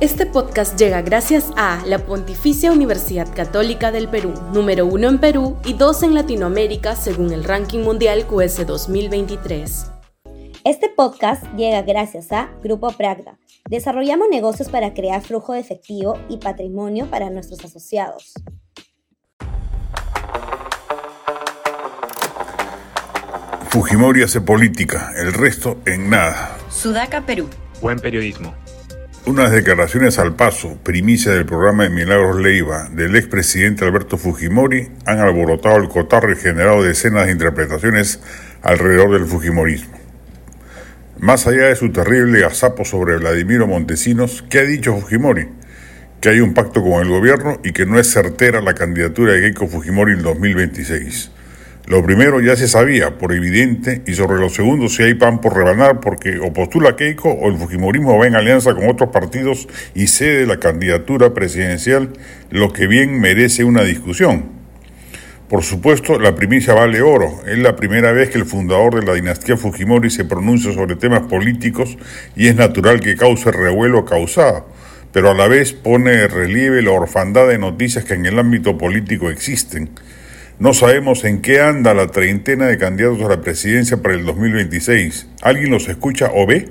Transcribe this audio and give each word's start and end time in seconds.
Este 0.00 0.24
podcast 0.24 0.78
llega 0.78 1.02
gracias 1.02 1.52
a 1.58 1.84
la 1.84 1.98
Pontificia 1.98 2.72
Universidad 2.72 3.28
Católica 3.34 3.92
del 3.92 4.08
Perú, 4.08 4.32
número 4.50 4.86
uno 4.86 5.10
en 5.10 5.18
Perú 5.18 5.58
y 5.62 5.74
dos 5.74 6.02
en 6.02 6.14
Latinoamérica 6.14 6.96
según 6.96 7.34
el 7.34 7.44
ranking 7.44 7.80
mundial 7.80 8.26
QS 8.26 8.66
2023. 8.66 9.92
Este 10.64 10.88
podcast 10.88 11.44
llega 11.54 11.82
gracias 11.82 12.32
a 12.32 12.48
Grupo 12.62 12.90
Pragda. 12.92 13.38
Desarrollamos 13.68 14.28
negocios 14.30 14.70
para 14.70 14.94
crear 14.94 15.20
flujo 15.20 15.52
de 15.52 15.60
efectivo 15.60 16.18
y 16.30 16.38
patrimonio 16.38 17.04
para 17.10 17.28
nuestros 17.28 17.62
asociados. 17.62 18.32
Fujimori 23.68 24.22
hace 24.22 24.40
política, 24.40 25.12
el 25.18 25.34
resto 25.34 25.76
en 25.84 26.08
nada. 26.08 26.56
Sudaca, 26.70 27.26
Perú. 27.26 27.50
Buen 27.82 27.98
periodismo. 27.98 28.54
Unas 29.26 29.52
declaraciones 29.52 30.18
al 30.18 30.34
paso, 30.34 30.78
primicia 30.82 31.32
del 31.32 31.44
programa 31.44 31.82
de 31.82 31.90
Milagros 31.90 32.40
Leiva 32.40 32.88
del 32.88 33.14
expresidente 33.16 33.84
Alberto 33.84 34.16
Fujimori, 34.16 34.88
han 35.04 35.18
alborotado 35.18 35.76
el 35.76 35.90
cotarro 35.90 36.32
y 36.32 36.36
generado 36.36 36.82
decenas 36.82 37.26
de 37.26 37.32
interpretaciones 37.32 38.20
alrededor 38.62 39.12
del 39.12 39.26
Fujimorismo. 39.26 39.98
Más 41.18 41.46
allá 41.46 41.66
de 41.66 41.76
su 41.76 41.92
terrible 41.92 42.46
azapo 42.46 42.86
sobre 42.86 43.18
Vladimiro 43.18 43.66
Montesinos, 43.66 44.42
¿qué 44.48 44.60
ha 44.60 44.64
dicho 44.64 44.96
Fujimori? 44.96 45.48
Que 46.22 46.30
hay 46.30 46.40
un 46.40 46.54
pacto 46.54 46.82
con 46.82 47.02
el 47.02 47.08
gobierno 47.10 47.60
y 47.62 47.72
que 47.72 47.84
no 47.84 48.00
es 48.00 48.10
certera 48.10 48.62
la 48.62 48.72
candidatura 48.72 49.34
de 49.34 49.42
Keiko 49.42 49.68
Fujimori 49.68 50.14
en 50.14 50.22
2026. 50.22 51.30
Lo 51.90 52.04
primero 52.04 52.40
ya 52.40 52.54
se 52.54 52.68
sabía, 52.68 53.18
por 53.18 53.32
evidente, 53.32 54.02
y 54.06 54.14
sobre 54.14 54.38
lo 54.38 54.48
segundo 54.48 54.88
si 54.88 55.02
hay 55.02 55.14
pan 55.14 55.40
por 55.40 55.56
rebanar, 55.56 55.98
porque 55.98 56.38
o 56.38 56.52
postula 56.52 56.94
Keiko 56.94 57.30
o 57.30 57.48
el 57.48 57.56
Fujimorismo 57.56 58.16
va 58.16 58.28
en 58.28 58.36
alianza 58.36 58.74
con 58.74 58.88
otros 58.88 59.10
partidos 59.10 59.66
y 59.92 60.06
cede 60.06 60.46
la 60.46 60.60
candidatura 60.60 61.34
presidencial, 61.34 62.10
lo 62.48 62.72
que 62.72 62.86
bien 62.86 63.20
merece 63.20 63.64
una 63.64 63.82
discusión. 63.82 64.44
Por 65.48 65.64
supuesto, 65.64 66.20
la 66.20 66.36
primicia 66.36 66.74
vale 66.74 67.02
oro. 67.02 67.40
Es 67.44 67.58
la 67.58 67.74
primera 67.74 68.12
vez 68.12 68.30
que 68.30 68.38
el 68.38 68.44
fundador 68.44 69.00
de 69.00 69.04
la 69.04 69.14
dinastía 69.14 69.56
Fujimori 69.56 70.10
se 70.10 70.24
pronuncia 70.24 70.72
sobre 70.72 70.94
temas 70.94 71.22
políticos 71.22 71.98
y 72.36 72.46
es 72.46 72.54
natural 72.54 73.00
que 73.00 73.16
cause 73.16 73.50
revuelo 73.50 74.04
causado, 74.04 74.68
pero 75.12 75.32
a 75.32 75.34
la 75.34 75.48
vez 75.48 75.72
pone 75.72 76.12
de 76.12 76.28
relieve 76.28 76.82
la 76.82 76.92
orfandad 76.92 77.48
de 77.48 77.58
noticias 77.58 78.04
que 78.04 78.14
en 78.14 78.26
el 78.26 78.38
ámbito 78.38 78.78
político 78.78 79.28
existen 79.28 79.90
no 80.60 80.74
sabemos 80.74 81.24
en 81.24 81.40
qué 81.40 81.62
anda 81.62 81.94
la 81.94 82.08
treintena 82.08 82.66
de 82.66 82.76
candidatos 82.76 83.22
a 83.22 83.30
la 83.30 83.40
presidencia 83.40 84.02
para 84.02 84.14
el 84.14 84.26
2026. 84.26 85.26
¿Alguien 85.40 85.70
los 85.70 85.88
escucha 85.88 86.30
o 86.34 86.46
ve? 86.46 86.68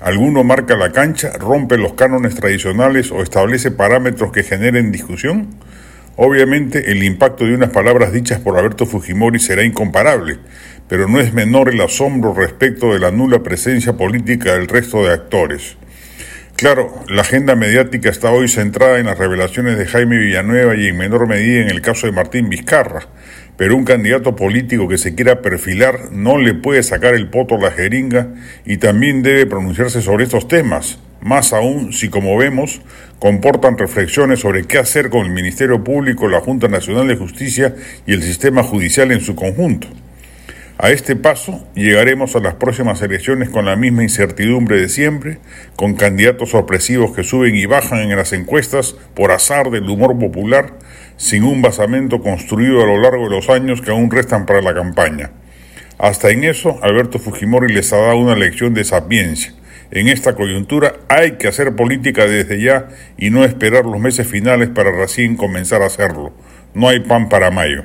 ¿Alguno 0.00 0.44
marca 0.44 0.76
la 0.76 0.92
cancha, 0.92 1.32
rompe 1.32 1.76
los 1.76 1.94
cánones 1.94 2.36
tradicionales 2.36 3.10
o 3.10 3.22
establece 3.22 3.72
parámetros 3.72 4.30
que 4.30 4.44
generen 4.44 4.92
discusión? 4.92 5.56
Obviamente 6.14 6.92
el 6.92 7.02
impacto 7.02 7.44
de 7.44 7.56
unas 7.56 7.70
palabras 7.70 8.12
dichas 8.12 8.38
por 8.38 8.56
Alberto 8.58 8.86
Fujimori 8.86 9.40
será 9.40 9.64
incomparable, 9.64 10.38
pero 10.88 11.08
no 11.08 11.18
es 11.18 11.34
menor 11.34 11.68
el 11.68 11.80
asombro 11.80 12.32
respecto 12.32 12.92
de 12.92 13.00
la 13.00 13.10
nula 13.10 13.42
presencia 13.42 13.94
política 13.94 14.52
del 14.52 14.68
resto 14.68 15.04
de 15.04 15.12
actores. 15.12 15.76
Claro, 16.56 17.04
la 17.06 17.20
agenda 17.20 17.54
mediática 17.54 18.08
está 18.08 18.30
hoy 18.30 18.48
centrada 18.48 18.98
en 18.98 19.04
las 19.04 19.18
revelaciones 19.18 19.76
de 19.76 19.84
Jaime 19.84 20.16
Villanueva 20.16 20.74
y 20.74 20.86
en 20.86 20.96
menor 20.96 21.28
medida 21.28 21.60
en 21.60 21.68
el 21.68 21.82
caso 21.82 22.06
de 22.06 22.14
Martín 22.14 22.48
Vizcarra, 22.48 23.08
pero 23.58 23.76
un 23.76 23.84
candidato 23.84 24.36
político 24.36 24.88
que 24.88 24.96
se 24.96 25.14
quiera 25.14 25.42
perfilar 25.42 26.12
no 26.12 26.38
le 26.38 26.54
puede 26.54 26.82
sacar 26.82 27.14
el 27.14 27.28
poto 27.28 27.58
la 27.58 27.72
jeringa 27.72 28.28
y 28.64 28.78
también 28.78 29.22
debe 29.22 29.44
pronunciarse 29.44 30.00
sobre 30.00 30.24
estos 30.24 30.48
temas, 30.48 30.98
más 31.20 31.52
aún 31.52 31.92
si, 31.92 32.08
como 32.08 32.38
vemos, 32.38 32.80
comportan 33.18 33.76
reflexiones 33.76 34.40
sobre 34.40 34.64
qué 34.64 34.78
hacer 34.78 35.10
con 35.10 35.26
el 35.26 35.32
Ministerio 35.32 35.84
Público, 35.84 36.26
la 36.26 36.40
Junta 36.40 36.68
Nacional 36.68 37.06
de 37.06 37.16
Justicia 37.16 37.74
y 38.06 38.14
el 38.14 38.22
sistema 38.22 38.62
judicial 38.62 39.12
en 39.12 39.20
su 39.20 39.34
conjunto. 39.34 39.88
A 40.78 40.90
este 40.90 41.16
paso 41.16 41.66
llegaremos 41.74 42.36
a 42.36 42.40
las 42.40 42.54
próximas 42.54 43.00
elecciones 43.00 43.48
con 43.48 43.64
la 43.64 43.76
misma 43.76 44.02
incertidumbre 44.02 44.78
de 44.78 44.90
siempre, 44.90 45.38
con 45.74 45.94
candidatos 45.94 46.50
sorpresivos 46.50 47.16
que 47.16 47.24
suben 47.24 47.56
y 47.56 47.64
bajan 47.64 48.00
en 48.00 48.14
las 48.14 48.34
encuestas 48.34 48.94
por 49.14 49.32
azar 49.32 49.70
del 49.70 49.88
humor 49.88 50.18
popular, 50.18 50.74
sin 51.16 51.44
un 51.44 51.62
basamento 51.62 52.20
construido 52.20 52.82
a 52.82 52.86
lo 52.86 53.00
largo 53.00 53.24
de 53.24 53.36
los 53.36 53.48
años 53.48 53.80
que 53.80 53.90
aún 53.90 54.10
restan 54.10 54.44
para 54.44 54.60
la 54.60 54.74
campaña. 54.74 55.30
Hasta 55.96 56.28
en 56.28 56.44
eso, 56.44 56.78
Alberto 56.82 57.18
Fujimori 57.18 57.72
les 57.72 57.94
ha 57.94 57.96
dado 57.96 58.18
una 58.18 58.36
lección 58.36 58.74
de 58.74 58.84
sapiencia. 58.84 59.54
En 59.90 60.08
esta 60.08 60.34
coyuntura 60.34 60.96
hay 61.08 61.32
que 61.32 61.48
hacer 61.48 61.74
política 61.74 62.26
desde 62.26 62.60
ya 62.60 62.88
y 63.16 63.30
no 63.30 63.44
esperar 63.44 63.86
los 63.86 63.98
meses 63.98 64.26
finales 64.26 64.68
para 64.68 64.92
recién 64.92 65.36
comenzar 65.36 65.80
a 65.80 65.86
hacerlo. 65.86 66.34
No 66.74 66.90
hay 66.90 67.00
pan 67.00 67.30
para 67.30 67.50
mayo. 67.50 67.84